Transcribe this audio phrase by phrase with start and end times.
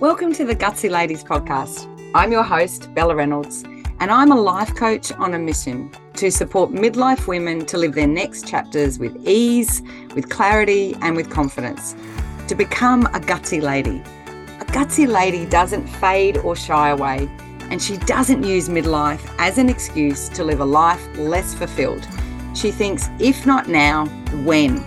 [0.00, 1.86] Welcome to the Gutsy Ladies podcast.
[2.14, 3.62] I'm your host, Bella Reynolds,
[4.00, 8.06] and I'm a life coach on a mission to support midlife women to live their
[8.06, 9.80] next chapters with ease,
[10.14, 11.94] with clarity, and with confidence.
[12.48, 14.02] To become a gutsy lady.
[14.60, 17.30] A gutsy lady doesn't fade or shy away,
[17.70, 22.06] and she doesn't use midlife as an excuse to live a life less fulfilled.
[22.54, 24.06] She thinks, if not now,
[24.44, 24.84] when?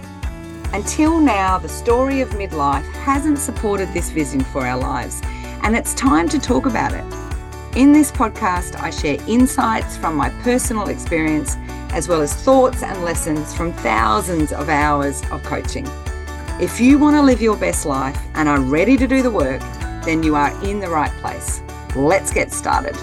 [0.74, 5.22] Until now, the story of midlife hasn't supported this vision for our lives,
[5.64, 7.06] and it's time to talk about it.
[7.78, 11.56] In this podcast, I share insights from my personal experience,
[11.92, 15.88] as well as thoughts and lessons from thousands of hours of coaching.
[16.60, 19.62] If you want to live your best life and are ready to do the work,
[20.06, 21.62] then you are in the right place.
[21.96, 22.96] Let's get started.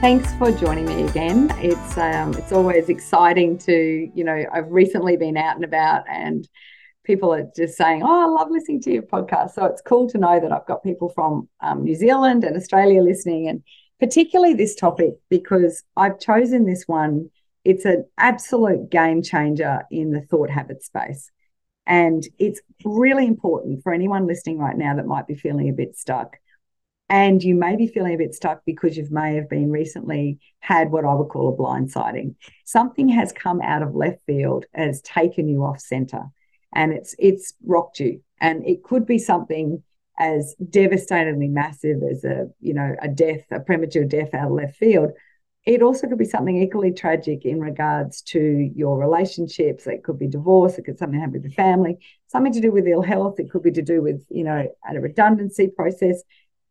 [0.00, 1.52] Thanks for joining me again.
[1.58, 6.48] It's um, it's always exciting to you know I've recently been out and about and
[7.02, 9.54] people are just saying oh I love listening to your podcast.
[9.54, 13.02] So it's cool to know that I've got people from um, New Zealand and Australia
[13.02, 13.64] listening, and
[13.98, 17.30] particularly this topic because I've chosen this one.
[17.64, 21.32] It's an absolute game changer in the thought habit space.
[21.88, 25.96] And it's really important for anyone listening right now that might be feeling a bit
[25.96, 26.36] stuck
[27.10, 30.90] and you may be feeling a bit stuck because you may have been recently had
[30.90, 32.34] what I would call a blindsiding.
[32.64, 36.24] Something has come out of left field and has taken you off center
[36.74, 38.20] and it's it's rocked you.
[38.40, 39.82] And it could be something
[40.18, 44.76] as devastatingly massive as a, you know, a death, a premature death out of left
[44.76, 45.10] field.
[45.64, 48.40] It also could be something equally tragic in regards to
[48.74, 49.86] your relationships.
[49.86, 50.78] It could be divorce.
[50.78, 53.38] It could something happen with the family, something to do with ill health.
[53.38, 56.22] It could be to do with, you know, a redundancy process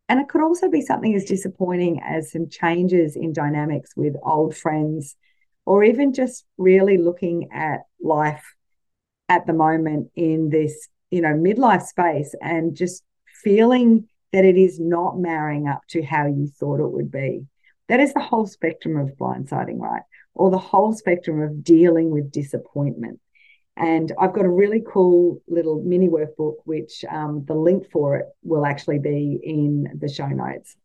[0.10, 4.56] and it could also be something as disappointing as some changes in dynamics with old
[4.56, 5.16] friends,
[5.66, 8.56] or even just really looking at life
[9.28, 13.04] at the moment in this, you know, midlife space and just
[13.44, 17.46] feeling that it is not marrying up to how you thought it would be.
[17.90, 20.04] That is the whole spectrum of blindsiding, right?
[20.34, 23.20] Or the whole spectrum of dealing with disappointment.
[23.78, 28.26] And I've got a really cool little mini workbook, which um, the link for it
[28.42, 30.76] will actually be in the show notes.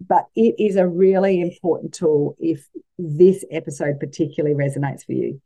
[0.00, 2.66] But it is a really important tool if
[2.98, 5.42] this episode particularly resonates for you.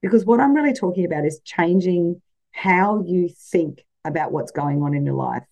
[0.00, 4.94] Because what I'm really talking about is changing how you think about what's going on
[4.94, 5.44] in your life.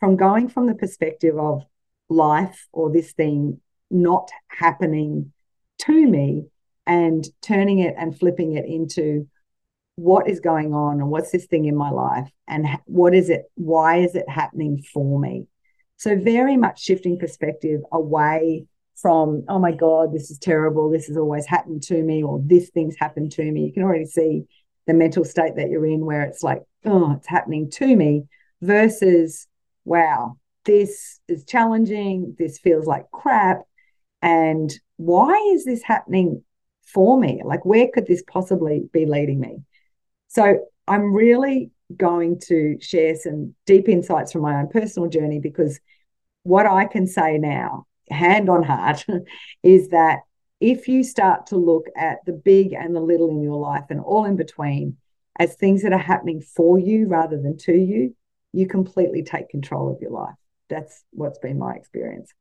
[0.00, 1.64] From going from the perspective of
[2.10, 3.60] life or this thing
[3.90, 5.32] not happening
[5.78, 6.44] to me
[6.86, 9.26] and turning it and flipping it into
[10.00, 13.42] what is going on and what's this thing in my life and what is it
[13.56, 15.46] why is it happening for me?
[15.98, 18.64] So very much shifting perspective away
[18.96, 22.70] from oh my god this is terrible this has always happened to me or this
[22.70, 23.66] thing's happened to me.
[23.66, 24.44] You can already see
[24.86, 28.24] the mental state that you're in where it's like oh it's happening to me
[28.62, 29.48] versus
[29.84, 33.58] wow this is challenging this feels like crap.
[34.22, 36.42] And why is this happening
[36.86, 37.42] for me?
[37.44, 39.58] Like where could this possibly be leading me
[40.30, 45.80] so I'm really going to share some deep insights from my own personal journey because
[46.44, 49.04] what I can say now, hand on heart,
[49.64, 50.20] is that
[50.60, 54.00] if you start to look at the big and the little in your life and
[54.00, 54.98] all in between
[55.36, 58.14] as things that are happening for you rather than to you,
[58.52, 60.36] you completely take control of your life.
[60.68, 62.32] That's what's been my experience.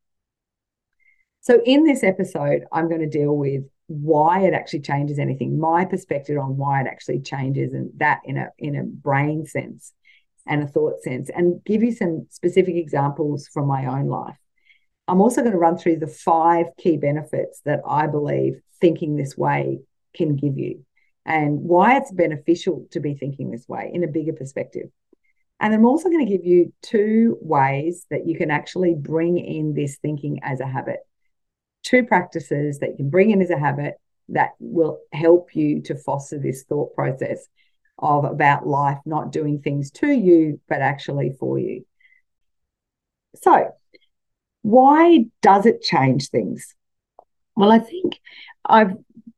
[1.42, 5.84] So, in this episode, I'm going to deal with why it actually changes anything, my
[5.84, 9.94] perspective on why it actually changes, and that in a in a brain sense
[10.46, 14.38] and a thought sense, and give you some specific examples from my own life.
[15.08, 19.36] I'm also going to run through the five key benefits that I believe thinking this
[19.36, 19.80] way
[20.14, 20.86] can give you,
[21.26, 24.90] and why it's beneficial to be thinking this way in a bigger perspective.
[25.60, 29.74] And I'm also going to give you two ways that you can actually bring in
[29.74, 31.00] this thinking as a habit
[31.84, 33.96] two practices that you can bring in as a habit
[34.30, 37.48] that will help you to foster this thought process
[37.98, 41.86] of about life not doing things to you, but actually for you.
[43.36, 43.72] So,
[44.62, 46.76] why does it change things?
[47.56, 48.20] Well, I think
[48.66, 48.94] I've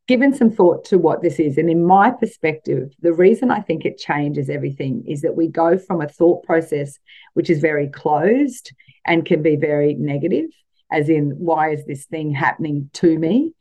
[0.07, 1.57] given some thought to what this is.
[1.57, 5.77] And in my perspective, the reason I think it changes everything is that we go
[5.77, 6.99] from a thought process
[7.33, 8.73] which is very closed
[9.05, 10.49] and can be very negative
[10.91, 13.53] as in why is this thing happening to me?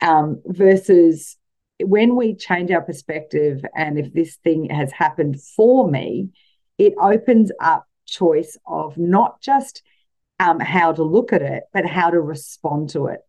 [0.00, 1.36] Um, versus
[1.82, 6.30] when we change our perspective and if this thing has happened for me
[6.78, 9.82] it opens up choice of not just
[10.38, 13.20] um, how to look at it but how to respond to it.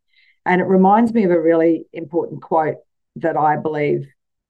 [0.45, 2.77] And it reminds me of a really important quote
[3.17, 4.07] that i believe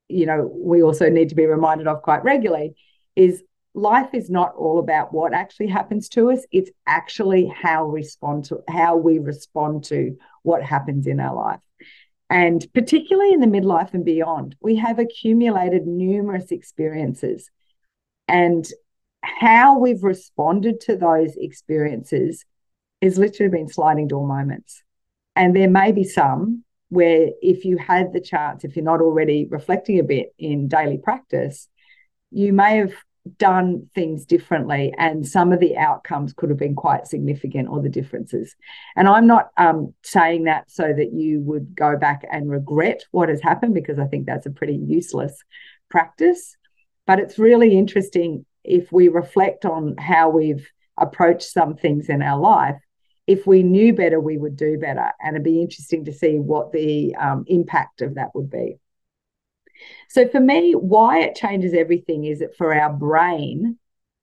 [0.08, 2.76] you know we also need to be reminded of quite regularly
[3.16, 3.44] is
[3.78, 6.44] life is not all about what actually happens to us.
[6.52, 11.60] It's actually how we respond to how we respond to what happens in our life.
[12.30, 17.52] And particularly in the midlife and beyond we have accumulated numerous experiences.
[18.28, 18.68] And
[19.22, 22.46] how we've responded to those experiences
[23.02, 24.82] has literally been sliding door moments.
[25.36, 29.46] And there may be some where if you had the chance if you're not already
[29.46, 31.68] reflecting a bit in daily practice
[32.32, 32.94] you may have
[33.38, 37.90] done things differently and some of the outcomes could have been quite significant or the
[37.90, 38.56] differences.
[38.96, 43.30] And i'm not um, saying that so that you would go back and regret what
[43.30, 45.44] has happened because i think that's a pretty useless
[45.90, 46.56] practice.
[47.06, 52.40] But it's really interesting if we reflect on how we've approached some things in our
[52.40, 52.76] life
[53.28, 55.12] if we knew better we would do better.
[55.22, 58.80] And it'd be interesting to see what the um, impact of that would be
[60.10, 63.78] so for me, why it changes everything is that for our brain,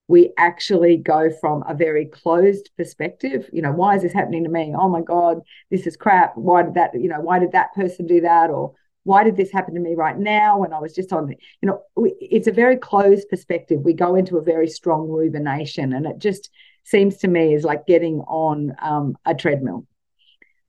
[0.06, 3.49] we actually go from a very closed perspective.
[3.53, 4.75] You know, why is this happening to me?
[4.79, 5.41] Oh my God,
[5.71, 6.37] this is crap.
[6.37, 8.51] Why did that, you know, why did that person do that?
[8.51, 8.75] Or
[9.05, 11.31] why did this happen to me right now when I was just on,
[11.62, 13.81] you know, it's a very closed perspective.
[13.83, 16.51] We go into a very strong rumination and it just
[16.85, 19.87] seems to me is like getting on um, a treadmill.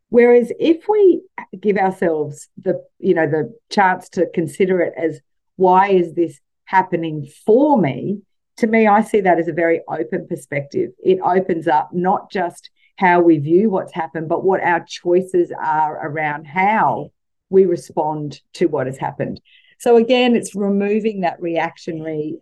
[0.10, 1.22] Whereas if we
[1.60, 5.19] give ourselves the, you know, the chance to consider it as
[5.56, 8.22] why is this happening for me?
[8.57, 10.92] To me, I see that as a very open perspective.
[11.04, 16.08] It opens up not just how we view what's happened, but what our choices are
[16.08, 17.12] around how
[17.50, 19.42] we respond to what has happened.
[19.80, 22.38] So again, it's removing that reactionary,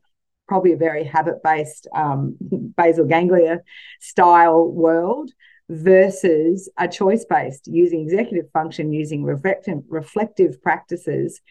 [0.48, 2.38] probably a very habit-based um,
[2.77, 3.62] basal ganglia
[4.00, 5.31] style world
[5.69, 11.42] versus a choice based using executive function, using reflective, practices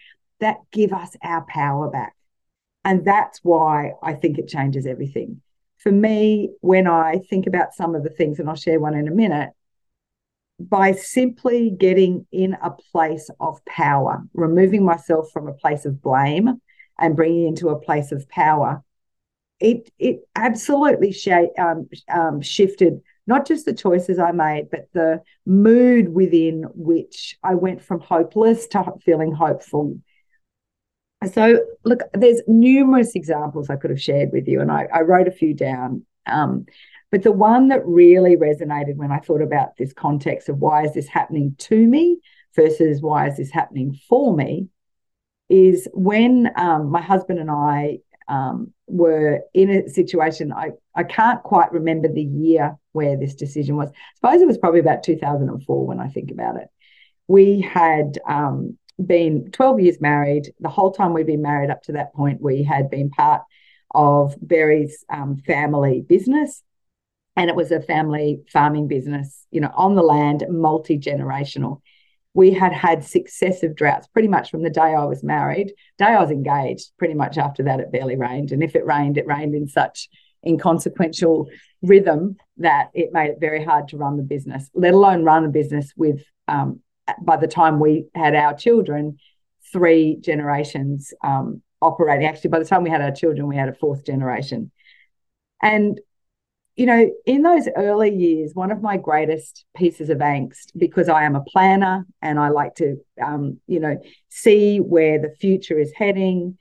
[0.41, 2.14] that give us our power back.
[2.85, 5.41] And that's why I think it changes everything.
[5.79, 9.09] For me, when I think about some of the things, and I'll share one in
[9.09, 9.50] a minute,
[10.58, 16.61] by simply getting in a place of power, removing myself from a place of blame
[16.99, 18.82] and bringing into a place of power,
[19.58, 25.23] it it absolutely sh- um, um, shifted not just the choices I made, but the
[25.47, 29.99] mood within which I went from hopeless to feeling hopeful.
[31.33, 35.29] So, look, there's numerous examples I could have shared with you, and I, I wrote
[35.29, 36.05] a few down.
[36.27, 36.67] Um,
[37.13, 40.95] but the one that really resonated when I thought about this context of why is
[40.95, 42.19] this happening to me
[42.57, 44.69] versus why is this happening for me
[45.49, 47.99] is when um, my husband and I
[48.29, 50.53] um, were in a situation.
[50.53, 53.89] I, I can't quite remember the year where this decision was.
[53.89, 56.69] I suppose it was probably about 2004 when I think about it.
[57.27, 60.53] We had um, been 12 years married.
[60.61, 63.43] The whole time we'd been married up to that point, we had been part
[63.94, 66.62] of Barry's um, family business.
[67.35, 71.81] And it was a family farming business, you know, on the land, multi generational
[72.34, 76.20] we had had successive droughts pretty much from the day I was married, day I
[76.20, 76.93] was engaged.
[76.99, 80.08] Pretty much after that, it barely rained, and if it rained, it rained in such
[80.46, 81.49] inconsequential
[81.82, 85.49] rhythm that it made it very hard to run the business, let alone run a
[85.49, 86.23] business with.
[86.49, 86.81] Um,
[87.20, 89.19] by the time we had our children,
[89.73, 92.26] three generations um, operating.
[92.26, 94.70] Actually, by the time we had our children, we had a fourth generation.
[95.61, 96.00] And
[96.77, 101.25] you know, in those early years, one of my greatest pieces of angst, because I
[101.25, 105.93] am a planner and I like to, um, you know, see where the future is
[105.94, 106.56] heading,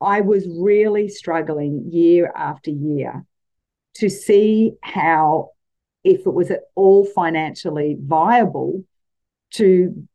[0.00, 3.26] I was really struggling year after year
[3.96, 5.50] to see how,
[6.02, 8.84] if it was at all financially viable,
[9.52, 10.06] to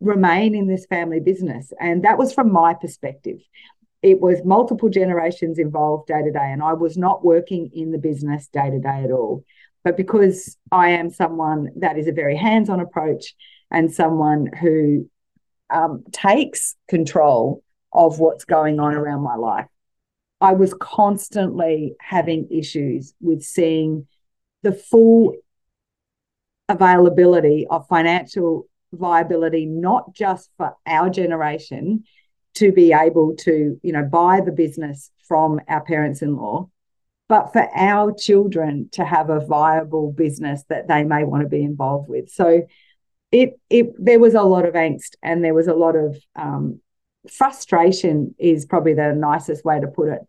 [0.00, 1.72] remain in this family business.
[1.80, 3.38] And that was from my perspective
[4.02, 7.98] it was multiple generations involved day to day, and I was not working in the
[7.98, 9.44] business day to day at all.
[9.84, 13.34] But because I am someone that is a very hands on approach
[13.70, 15.08] and someone who
[15.70, 17.62] um, takes control
[17.92, 19.66] of what's going on around my life,
[20.40, 24.06] I was constantly having issues with seeing
[24.62, 25.34] the full
[26.68, 32.04] availability of financial viability, not just for our generation,
[32.54, 36.68] to be able to, you know, buy the business from our parents in law,
[37.28, 41.62] but for our children to have a viable business that they may want to be
[41.62, 42.30] involved with.
[42.30, 42.66] So
[43.30, 46.80] it it there was a lot of angst and there was a lot of um,
[47.30, 50.20] frustration is probably the nicest way to put it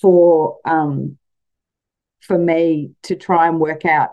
[0.00, 1.18] for um,
[2.20, 4.10] for me to try and work out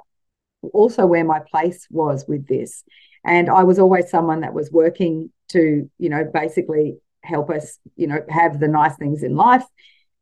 [0.73, 2.83] also where my place was with this
[3.23, 8.07] and i was always someone that was working to you know basically help us, you
[8.07, 9.65] know, have the nice things in life.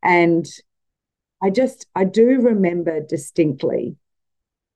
[0.04, 0.46] And
[1.42, 3.96] I just, I do remember distinctly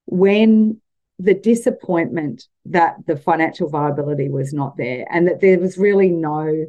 [0.06, 0.82] when
[1.20, 6.66] the disappointment that the financial viability was not there and that there was really no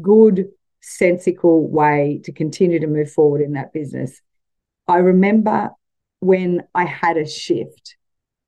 [0.00, 0.48] good,
[0.80, 4.20] sensible way to continue to move forward in that business.
[4.88, 5.70] I remember
[6.20, 7.96] when I had a shift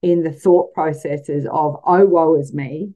[0.03, 2.93] in the thought processes of, oh, woe is me,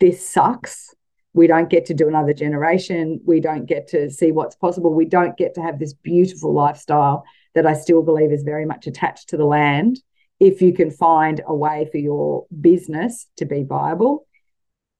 [0.00, 0.94] this sucks.
[1.34, 3.20] We don't get to do another generation.
[3.24, 4.92] We don't get to see what's possible.
[4.92, 7.24] We don't get to have this beautiful lifestyle
[7.54, 10.00] that I still believe is very much attached to the land.
[10.40, 14.26] If you can find a way for your business to be viable,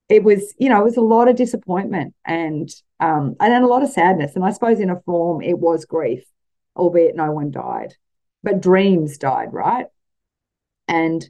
[0.09, 3.67] it was, you know, it was a lot of disappointment and um, and then a
[3.67, 4.35] lot of sadness.
[4.35, 6.23] And I suppose in a form it was grief,
[6.75, 7.95] albeit no one died,
[8.41, 9.87] but dreams died, right?
[10.87, 11.27] And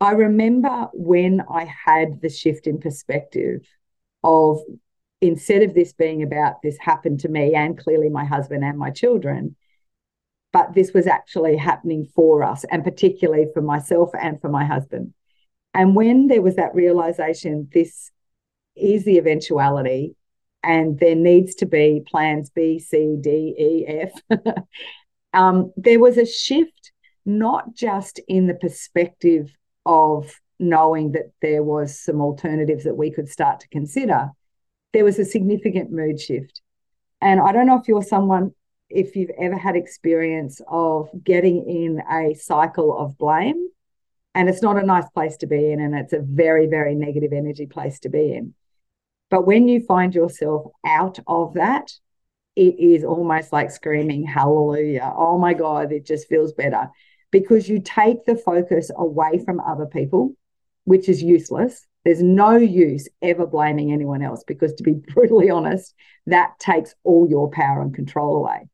[0.00, 3.66] I remember when I had the shift in perspective
[4.26, 4.58] of
[5.22, 8.90] instead of this being about this happened to me and clearly my husband and my
[8.90, 9.56] children,
[10.52, 15.14] but this was actually happening for us and particularly for myself and for my husband.
[15.72, 18.10] And when there was that realization, this
[18.74, 20.16] is the eventuality,
[20.62, 24.42] and there needs to be plans B, C, D, E, F,
[25.32, 26.92] um, there was a shift,
[27.24, 29.54] not just in the perspective
[29.84, 34.30] of knowing that there was some alternatives that we could start to consider,
[34.92, 36.62] there was a significant mood shift.
[37.20, 38.52] And I don't know if you're someone,
[38.88, 43.68] if you've ever had experience of getting in a cycle of blame,
[44.34, 47.32] and it's not a nice place to be in, and it's a very, very negative
[47.32, 48.54] energy place to be in.
[49.30, 51.90] But when you find yourself out of that,
[52.54, 55.12] it is almost like screaming hallelujah.
[55.16, 56.90] Oh my God, it just feels better
[57.30, 60.34] because you take the focus away from other people,
[60.86, 61.86] which is useless.
[62.04, 65.94] There's no use ever blaming anyone else because, to be brutally honest,
[66.26, 68.68] that takes all your power and control away.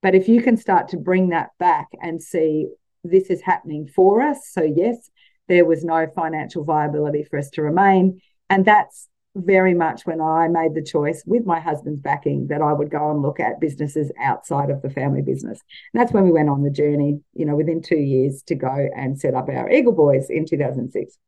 [0.00, 2.68] But if you can start to bring that back and see
[3.04, 5.10] this is happening for us, so yes,
[5.48, 8.20] there was no financial viability for us to remain.
[8.48, 12.72] And that's very much when I made the choice with my husband's backing that I
[12.72, 15.60] would go and look at businesses outside of the family business.
[15.92, 18.88] And that's when we went on the journey, you know, within two years to go
[18.96, 21.18] and set up our Eagle Boys in 2006.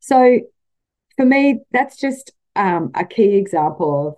[0.00, 0.40] So
[1.16, 4.14] for me, that's just um, a key example of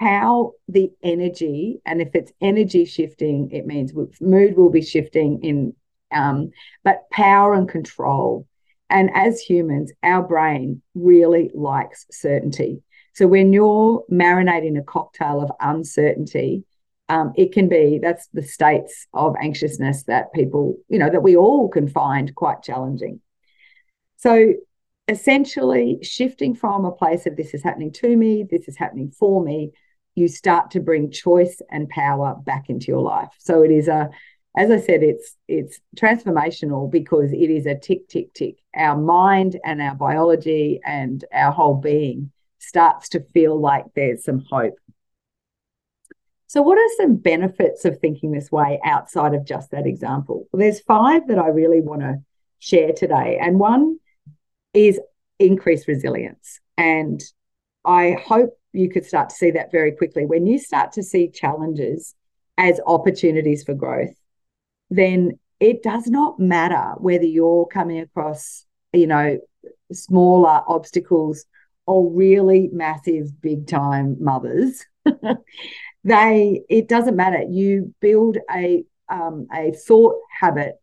[0.00, 5.74] how the energy, and if it's energy shifting, it means mood will be shifting in,
[6.12, 6.50] um,
[6.84, 8.46] but power and control
[8.90, 12.82] and as humans, our brain really likes certainty.
[13.14, 16.64] So when you're marinating a cocktail of uncertainty,
[17.08, 21.36] um, it can be that's the states of anxiousness that people, you know, that we
[21.36, 23.20] all can find quite challenging.
[24.18, 24.54] So
[25.08, 29.42] essentially, shifting from a place of this is happening to me, this is happening for
[29.42, 29.72] me,
[30.14, 33.30] you start to bring choice and power back into your life.
[33.38, 34.10] So it is a
[34.56, 38.56] as I said, it's it's transformational because it is a tick, tick, tick.
[38.74, 44.44] Our mind and our biology and our whole being starts to feel like there's some
[44.50, 44.74] hope.
[46.48, 50.48] So, what are some benefits of thinking this way outside of just that example?
[50.50, 52.16] Well, there's five that I really want to
[52.58, 53.38] share today.
[53.40, 53.98] And one
[54.78, 55.00] is
[55.40, 56.60] increased resilience.
[56.76, 57.20] And
[57.84, 60.24] I hope you could start to see that very quickly.
[60.24, 62.14] When you start to see challenges
[62.56, 64.14] as opportunities for growth,
[64.88, 69.38] then it does not matter whether you're coming across, you know,
[69.92, 71.44] smaller obstacles
[71.86, 74.86] or really massive big time mothers.
[76.04, 77.42] they it doesn't matter.
[77.42, 80.76] You build a um, a thought habit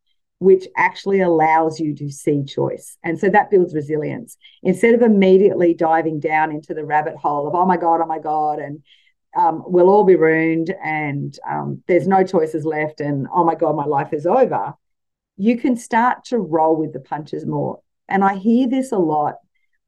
[0.45, 2.97] which actually allows you to see choice.
[3.03, 4.37] And so that builds resilience.
[4.63, 8.19] Instead of immediately diving down into the rabbit hole of, oh my God, oh my
[8.19, 8.83] God, and
[9.35, 13.75] um, we'll all be ruined and um, there's no choices left and oh my god
[13.75, 14.73] my life is over
[15.37, 19.35] you can start to roll with the punches more and i hear this a lot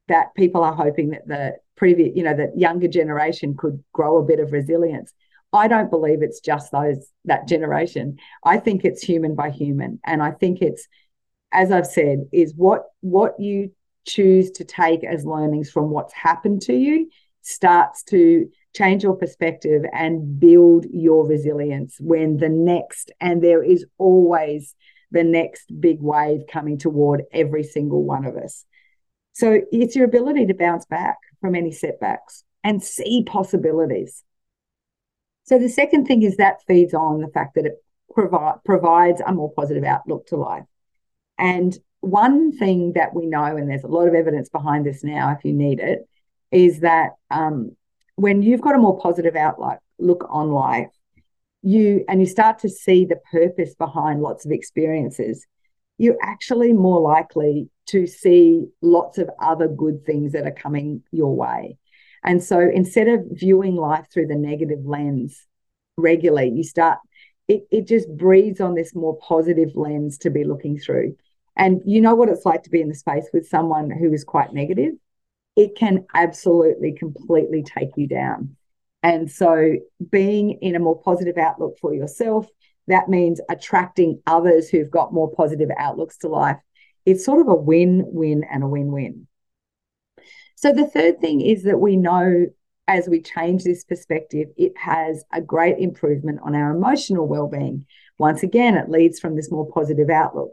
[0.08, 4.24] that people are hoping that the previous you know that younger generation could grow a
[4.24, 5.14] bit of resilience
[5.52, 10.22] i don't believe it's just those that generation i think it's human by human and
[10.22, 10.86] i think it's
[11.52, 13.70] as i've said is what what you
[14.06, 17.08] choose to take as learnings from what's happened to you
[17.42, 23.84] starts to change your perspective and build your resilience when the next, and there is
[23.96, 24.74] always
[25.10, 28.64] the next big wave coming toward every single one of us.
[29.32, 34.22] So it's your ability to bounce back from any setbacks and see possibilities.
[35.48, 39.32] So the second thing is that feeds on the fact that it provi- provides a
[39.32, 40.64] more positive outlook to life.
[41.38, 45.32] And one thing that we know, and there's a lot of evidence behind this now
[45.32, 46.06] if you need it,
[46.50, 47.74] is that um,
[48.16, 50.90] when you've got a more positive outlook look on life,
[51.62, 55.46] you and you start to see the purpose behind lots of experiences,
[55.96, 61.34] you're actually more likely to see lots of other good things that are coming your
[61.34, 61.78] way.
[62.24, 65.46] And so instead of viewing life through the negative lens
[65.96, 66.98] regularly, you start,
[67.46, 71.16] it, it just breeds on this more positive lens to be looking through.
[71.56, 74.24] And you know what it's like to be in the space with someone who is
[74.24, 74.94] quite negative?
[75.56, 78.56] It can absolutely, completely take you down.
[79.02, 79.76] And so
[80.10, 82.46] being in a more positive outlook for yourself,
[82.88, 86.56] that means attracting others who've got more positive outlooks to life.
[87.06, 89.27] It's sort of a win win and a win win.
[90.60, 92.46] So the third thing is that we know
[92.88, 97.86] as we change this perspective, it has a great improvement on our emotional well-being.
[98.18, 100.50] Once again, it leads from this more positive outlook.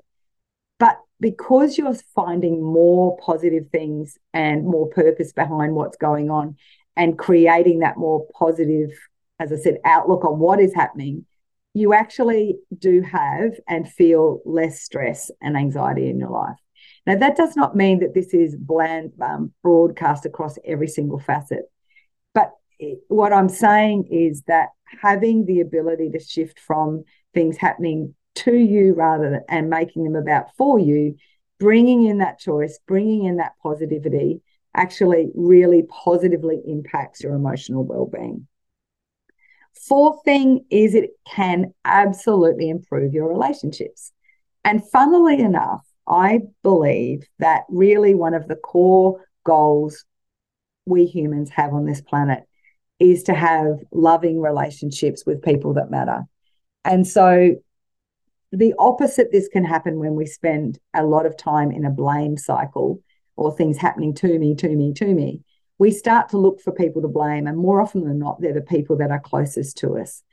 [0.78, 6.58] But because you're finding more positive things and more purpose behind what's going on
[6.96, 8.92] and creating that more positive,
[9.40, 11.26] as I said, outlook on what is happening,
[11.74, 16.60] you actually do have and feel less stress and anxiety in your life.
[17.06, 21.66] Now, that does not mean that this is bland, um, broadcast across every single facet.
[22.34, 22.52] But
[23.08, 24.70] what I'm saying is that
[25.02, 30.16] having the ability to shift from things happening to you rather than and making them
[30.16, 31.16] about for you,
[31.60, 34.42] bringing in that choice, bringing in that positivity,
[34.76, 38.48] actually really positively impacts your emotional well-being.
[39.88, 44.12] Fourth thing is it can absolutely improve your relationships.
[44.64, 50.06] And funnily enough, I believe that really one of the core goals
[50.86, 52.44] we humans have on this planet
[53.00, 56.24] is to have loving relationships with people that matter.
[56.84, 57.56] And so
[58.52, 62.38] the opposite this can happen when we spend a lot of time in a blame
[62.38, 63.02] cycle
[63.36, 65.42] or things happening to me, to me, to me.
[65.78, 68.62] We start to look for people to blame, and more often than not, they're the
[68.62, 70.24] people that are closest to us.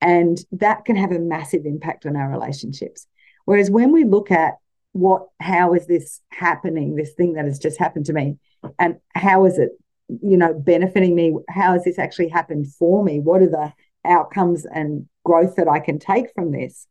[0.00, 3.06] And that can have a massive impact on our relationships.
[3.44, 4.54] Whereas when we look at
[4.92, 8.38] what how is this happening this thing that has just happened to me?
[8.78, 9.70] And how is it
[10.08, 11.36] you know benefiting me?
[11.48, 13.20] How has this actually happened for me?
[13.20, 13.72] What are the
[14.04, 16.86] outcomes and growth that i can take from this?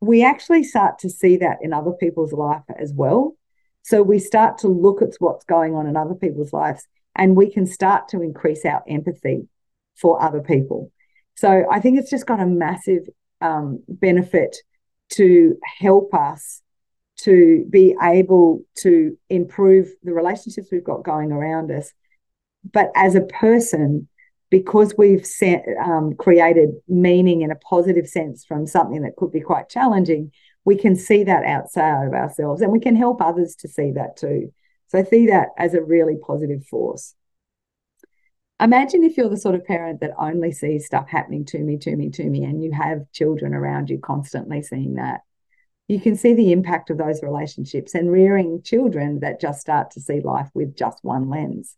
[0.00, 3.36] We actually start to see that in other people's life as well.
[3.82, 7.50] So we start to look at what's going on in other people's lives and we
[7.50, 9.48] can start to increase our empathy
[9.96, 10.92] for other people.
[11.36, 13.08] So i think it's just got a massive
[13.40, 14.56] um, benefit
[15.10, 16.62] to help us
[17.18, 21.92] to be able to improve the relationships we've got going around us.
[22.72, 24.08] But as a person,
[24.50, 25.26] because we've
[25.84, 30.32] um, created meaning in a positive sense from something that could be quite challenging,
[30.64, 34.16] we can see that outside of ourselves and we can help others to see that
[34.16, 34.52] too.
[34.88, 37.14] So see that as a really positive force.
[38.60, 41.94] Imagine if you're the sort of parent that only sees stuff happening to me, to
[41.94, 45.20] me, to me, and you have children around you constantly seeing that
[45.88, 50.00] you can see the impact of those relationships and rearing children that just start to
[50.00, 51.76] see life with just one lens.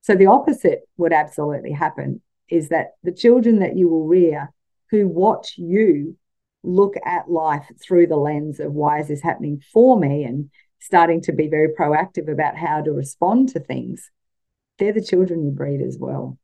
[0.00, 4.52] So the opposite would absolutely happen is that the children that you will rear
[4.90, 6.16] who watch you
[6.62, 11.20] look at life through the lens of why is this happening for me and starting
[11.22, 14.10] to be very proactive about how to respond to things,
[14.78, 16.38] they're the children you breed as well.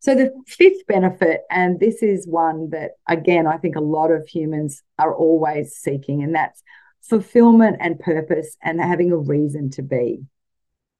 [0.00, 4.28] So, the fifth benefit, and this is one that, again, I think a lot of
[4.28, 6.62] humans are always seeking, and that's
[7.02, 10.20] fulfillment and purpose and having a reason to be.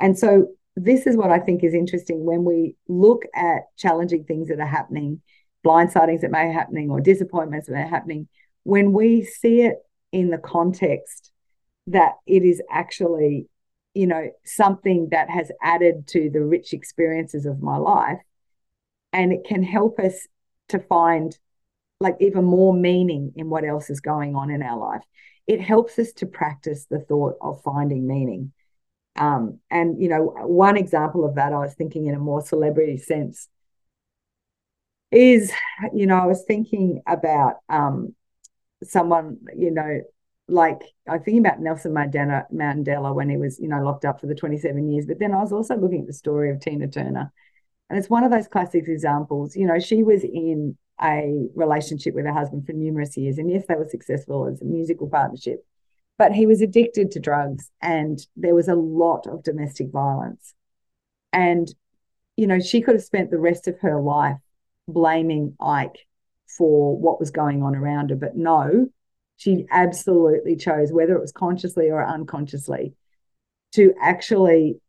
[0.00, 4.48] And so, this is what I think is interesting when we look at challenging things
[4.48, 5.20] that are happening,
[5.62, 8.26] blind blindsidings that may be happening, or disappointments that are happening,
[8.64, 9.76] when we see it
[10.10, 11.30] in the context
[11.86, 13.48] that it is actually,
[13.94, 18.18] you know, something that has added to the rich experiences of my life
[19.12, 20.26] and it can help us
[20.68, 21.36] to find
[22.00, 25.02] like even more meaning in what else is going on in our life.
[25.46, 28.52] It helps us to practice the thought of finding meaning.
[29.16, 32.98] Um, and you know, one example of that I was thinking in a more celebrity
[32.98, 33.48] sense
[35.10, 35.52] is,
[35.94, 38.14] you know, I was thinking about um,
[38.84, 40.02] someone, you know,
[40.46, 44.20] like I am thinking about Nelson Mandela, Mandela when he was, you know, locked up
[44.20, 45.06] for the 27 years.
[45.06, 47.32] But then I was also looking at the story of Tina Turner
[47.88, 49.56] and it's one of those classic examples.
[49.56, 53.38] You know, she was in a relationship with her husband for numerous years.
[53.38, 55.64] And yes, they were successful as a musical partnership,
[56.18, 60.54] but he was addicted to drugs and there was a lot of domestic violence.
[61.32, 61.72] And,
[62.36, 64.38] you know, she could have spent the rest of her life
[64.86, 66.06] blaming Ike
[66.46, 68.16] for what was going on around her.
[68.16, 68.88] But no,
[69.36, 72.94] she absolutely chose, whether it was consciously or unconsciously,
[73.72, 74.80] to actually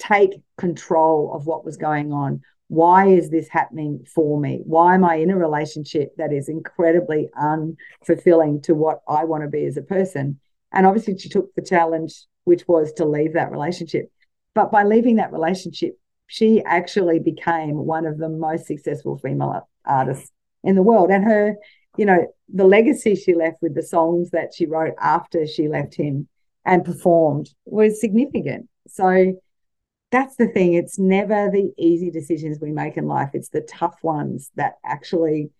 [0.00, 4.60] take control of what was going on, why is this happening for me?
[4.64, 9.48] Why am I in a relationship that is incredibly unfulfilling to what I want to
[9.48, 10.38] be as a person?
[10.72, 14.10] And obviously, she took the challenge, which was to leave that relationship.
[14.54, 20.30] But by leaving that relationship, she actually became one of the most successful female artists
[20.62, 21.10] in the world.
[21.10, 21.56] And her,
[21.96, 25.96] you know, the legacy she left with the songs that she wrote after she left
[25.96, 26.28] him
[26.64, 28.68] and performed was significant.
[28.86, 29.40] So,
[30.10, 30.74] that's the thing.
[30.74, 33.30] It's never the easy decisions we make in life.
[33.32, 35.50] It's the tough ones that actually,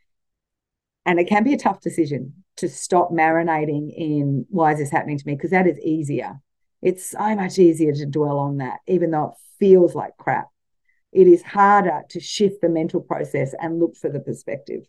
[1.07, 5.19] and it can be a tough decision to stop marinating in why is this happening
[5.19, 5.35] to me?
[5.35, 6.41] Because that is easier.
[6.83, 10.49] It's so much easier to dwell on that, even though it feels like crap.
[11.13, 14.87] It is harder to shift the mental process and look for the perspective.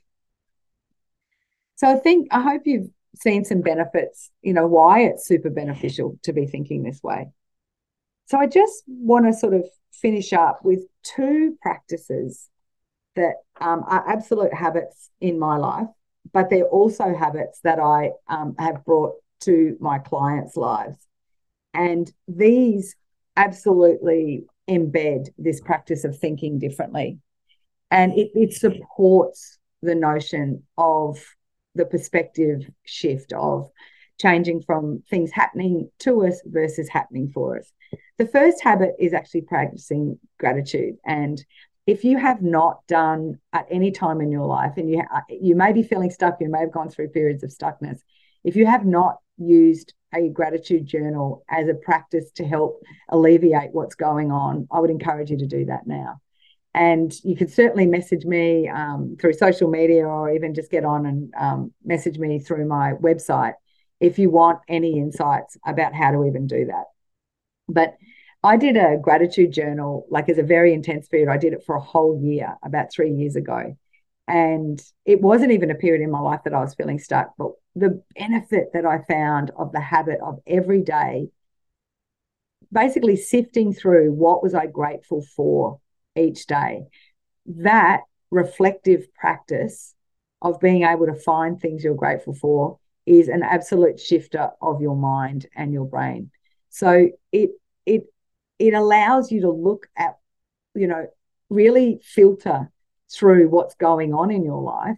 [1.75, 6.17] So I think, I hope you've seen some benefits, you know, why it's super beneficial
[6.23, 7.31] to be thinking this way.
[8.31, 12.47] So I just want to sort of finish up with two practices
[13.17, 15.89] that um, are absolute habits in my life,
[16.31, 20.95] but they're also habits that I um, have brought to my clients' lives.
[21.73, 22.95] And these
[23.35, 27.19] absolutely embed this practice of thinking differently.
[27.89, 31.21] And it, it supports the notion of
[31.75, 33.69] the perspective shift of
[34.21, 37.73] changing from things happening to us versus happening for us.
[38.17, 40.97] The first habit is actually practicing gratitude.
[41.05, 41.43] And
[41.87, 45.73] if you have not done at any time in your life, and you you may
[45.73, 47.99] be feeling stuck, you may have gone through periods of stuckness.
[48.43, 53.95] If you have not used a gratitude journal as a practice to help alleviate what's
[53.95, 56.21] going on, I would encourage you to do that now.
[56.73, 61.05] And you can certainly message me um, through social media or even just get on
[61.05, 63.53] and um, message me through my website
[63.99, 66.85] if you want any insights about how to even do that.
[67.67, 67.95] But
[68.43, 71.29] I did a gratitude journal, like as a very intense period.
[71.29, 73.77] I did it for a whole year about three years ago.
[74.27, 77.51] And it wasn't even a period in my life that I was feeling stuck, but
[77.75, 81.29] the benefit that I found of the habit of every day,
[82.71, 85.79] basically sifting through what was I grateful for
[86.15, 86.83] each day,
[87.45, 89.93] that reflective practice
[90.41, 94.95] of being able to find things you're grateful for is an absolute shifter of your
[94.95, 96.31] mind and your brain.
[96.71, 97.51] So it
[97.85, 98.05] it
[98.57, 100.17] it allows you to look at,
[100.73, 101.07] you know,
[101.49, 102.71] really filter
[103.11, 104.97] through what's going on in your life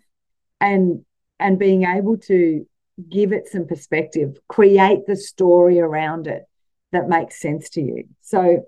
[0.61, 1.03] and
[1.39, 2.65] and being able to
[3.09, 6.43] give it some perspective, create the story around it
[6.91, 8.03] that makes sense to you.
[8.21, 8.67] So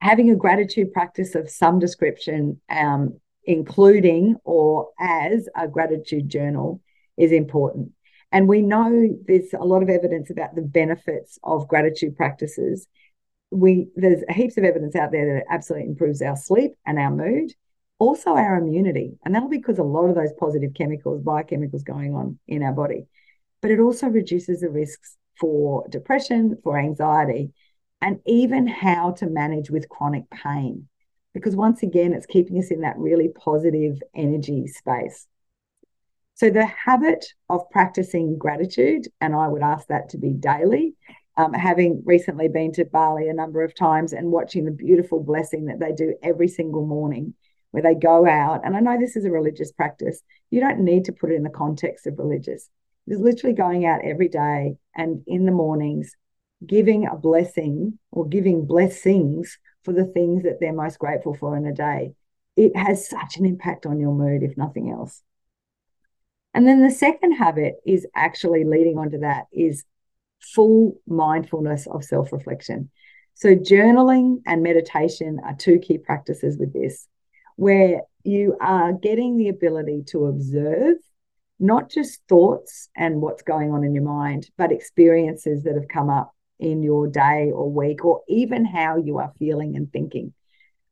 [0.00, 6.80] having a gratitude practice of some description, um, including or as a gratitude journal,
[7.16, 7.92] is important.
[8.32, 12.86] And we know there's a lot of evidence about the benefits of gratitude practices.
[13.50, 17.52] We there's heaps of evidence out there that absolutely improves our sleep and our mood,
[17.98, 19.18] also our immunity.
[19.24, 22.72] And that'll be because a lot of those positive chemicals, biochemicals going on in our
[22.72, 23.06] body.
[23.60, 27.52] But it also reduces the risks for depression, for anxiety,
[28.00, 30.86] and even how to manage with chronic pain.
[31.34, 35.26] Because once again, it's keeping us in that really positive energy space.
[36.40, 40.94] So the habit of practicing gratitude, and I would ask that to be daily,
[41.36, 45.66] um, having recently been to Bali a number of times and watching the beautiful blessing
[45.66, 47.34] that they do every single morning
[47.72, 48.62] where they go out.
[48.64, 50.22] And I know this is a religious practice.
[50.48, 52.70] You don't need to put it in the context of religious.
[53.06, 56.16] It's literally going out every day and in the mornings
[56.66, 61.66] giving a blessing or giving blessings for the things that they're most grateful for in
[61.66, 62.14] a day.
[62.56, 65.22] It has such an impact on your mood, if nothing else.
[66.54, 69.84] And then the second habit is actually leading on to that is
[70.40, 72.90] full mindfulness of self reflection.
[73.34, 77.06] So, journaling and meditation are two key practices with this,
[77.56, 80.96] where you are getting the ability to observe
[81.58, 86.08] not just thoughts and what's going on in your mind, but experiences that have come
[86.08, 90.32] up in your day or week, or even how you are feeling and thinking.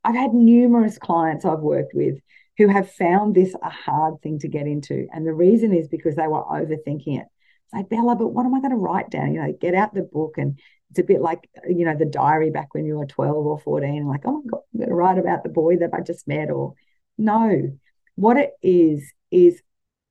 [0.04, 2.18] I've had numerous clients I've worked with
[2.58, 5.06] who have found this a hard thing to get into.
[5.12, 7.26] And the reason is because they were overthinking it.
[7.26, 9.32] It's like, Bella, but what am I going to write down?
[9.32, 10.34] You know, get out the book.
[10.38, 10.58] And
[10.90, 14.06] it's a bit like, you know, the diary back when you were 12 or 14,
[14.06, 16.50] like, oh my God, I'm going to write about the boy that I just met.
[16.50, 16.74] Or
[17.16, 17.70] no,
[18.16, 19.62] what it is, is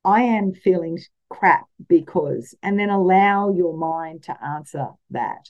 [0.06, 5.50] I am feeling crap because, and then allow your mind to answer that.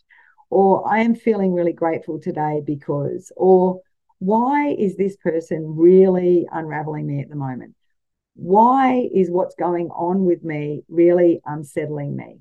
[0.50, 3.82] Or I am feeling really grateful today because, or
[4.20, 7.76] why is this person really unraveling me at the moment?
[8.36, 12.40] Why is what's going on with me really unsettling me?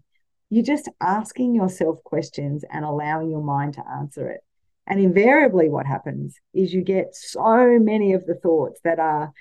[0.49, 4.41] You're just asking yourself questions and allowing your mind to answer it.
[4.87, 9.33] And invariably, what happens is you get so many of the thoughts that are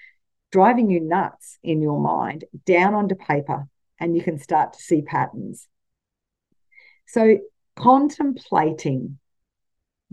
[0.52, 3.67] driving you nuts in your mind down onto paper,
[4.00, 5.67] and you can start to see patterns.
[7.08, 7.38] So,
[7.76, 9.19] contemplating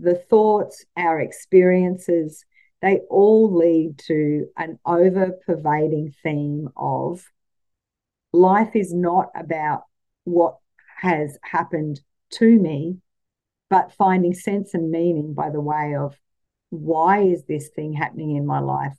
[0.03, 2.45] the thoughts, our experiences,
[2.81, 7.23] they all lead to an over pervading theme of
[8.33, 9.83] life is not about
[10.25, 10.57] what
[10.99, 12.97] has happened to me,
[13.69, 16.19] but finding sense and meaning by the way of
[16.69, 18.97] why is this thing happening in my life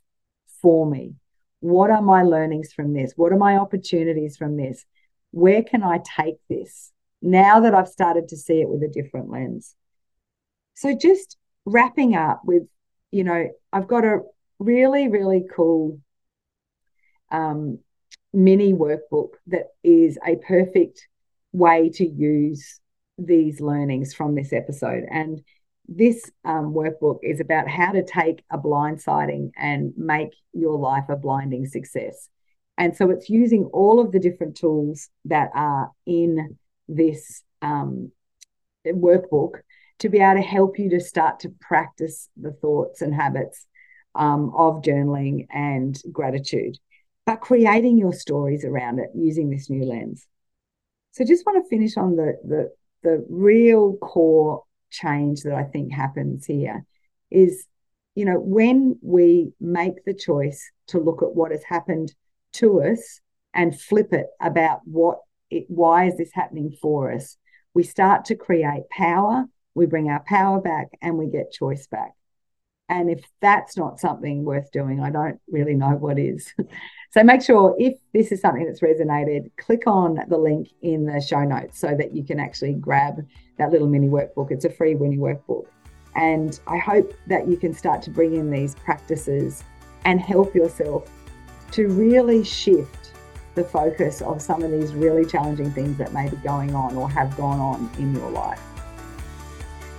[0.62, 1.16] for me?
[1.60, 3.12] What are my learnings from this?
[3.16, 4.86] What are my opportunities from this?
[5.32, 9.28] Where can I take this now that I've started to see it with a different
[9.28, 9.74] lens?
[10.74, 12.64] So, just wrapping up with
[13.14, 14.22] you know, I've got a
[14.58, 16.00] really, really cool
[17.30, 17.78] um,
[18.32, 21.06] mini workbook that is a perfect
[21.52, 22.80] way to use
[23.16, 25.04] these learnings from this episode.
[25.08, 25.42] And
[25.86, 31.14] this um, workbook is about how to take a blindsiding and make your life a
[31.14, 32.28] blinding success.
[32.76, 36.58] And so it's using all of the different tools that are in
[36.88, 38.10] this um,
[38.84, 39.60] workbook
[39.98, 43.66] to be able to help you to start to practice the thoughts and habits
[44.14, 46.76] um, of journaling and gratitude,
[47.26, 50.26] but creating your stories around it using this new lens.
[51.12, 52.70] So, just want to finish on the the
[53.02, 56.84] the real core change that I think happens here
[57.30, 57.66] is,
[58.14, 62.14] you know, when we make the choice to look at what has happened
[62.54, 63.20] to us
[63.52, 65.18] and flip it about what
[65.50, 67.36] it, why is this happening for us,
[67.74, 69.44] we start to create power
[69.74, 72.12] we bring our power back and we get choice back.
[72.88, 76.52] And if that's not something worth doing, I don't really know what is.
[77.10, 81.20] so make sure if this is something that's resonated, click on the link in the
[81.20, 83.26] show notes so that you can actually grab
[83.58, 84.50] that little mini workbook.
[84.50, 85.66] It's a free mini workbook.
[86.14, 89.64] And I hope that you can start to bring in these practices
[90.04, 91.10] and help yourself
[91.72, 93.12] to really shift
[93.54, 97.10] the focus of some of these really challenging things that may be going on or
[97.10, 98.60] have gone on in your life.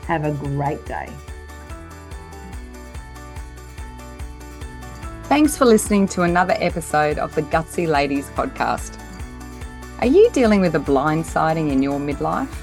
[0.08, 1.10] Have a great day.
[5.24, 9.02] Thanks for listening to another episode of the Gutsy Ladies podcast.
[10.00, 12.54] Are you dealing with a blindsiding in your midlife?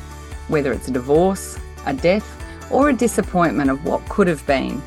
[0.46, 2.24] Whether it's a divorce, a death,
[2.70, 4.81] or a disappointment of what could have been,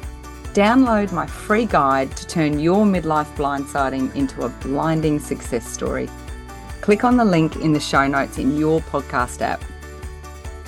[0.53, 6.09] download my free guide to turn your midlife blindsiding into a blinding success story.
[6.79, 9.61] Click on the link in the show notes in your podcast app.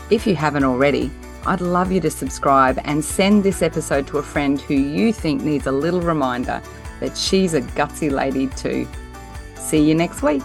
[0.09, 1.09] If you haven't already,
[1.47, 5.41] I'd love you to subscribe and send this episode to a friend who you think
[5.41, 6.61] needs a little reminder
[6.99, 8.85] that she's a gutsy lady too.
[9.55, 10.43] See you next week.